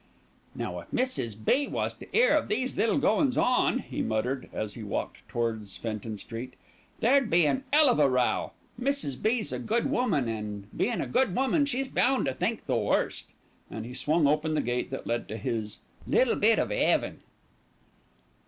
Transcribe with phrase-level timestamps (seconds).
[0.55, 1.37] "Now, if Mrs.
[1.45, 1.67] B.
[1.67, 6.17] was to 'ear of these little goin's on," he muttered, as he walked towards Fenton
[6.17, 6.55] Street,
[7.01, 8.53] "there'd be an 'ell of a row.
[8.81, 9.21] Mrs.
[9.21, 13.35] B.'s a good woman an', bein' a good woman, she's bound to think the worst,"
[13.69, 15.77] and he swung open the gate that led to his
[16.07, 17.19] "Little Bit of 'Eaven."